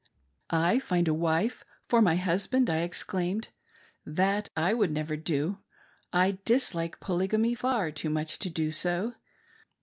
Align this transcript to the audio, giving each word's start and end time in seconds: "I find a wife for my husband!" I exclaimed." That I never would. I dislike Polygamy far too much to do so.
"I 0.69 0.79
find 0.79 1.07
a 1.07 1.13
wife 1.13 1.63
for 1.87 2.01
my 2.01 2.15
husband!" 2.15 2.67
I 2.71 2.77
exclaimed." 2.77 3.49
That 4.03 4.49
I 4.57 4.73
never 4.73 5.13
would. 5.15 5.57
I 6.11 6.39
dislike 6.43 6.99
Polygamy 6.99 7.53
far 7.53 7.91
too 7.91 8.09
much 8.09 8.39
to 8.39 8.49
do 8.49 8.71
so. 8.71 9.13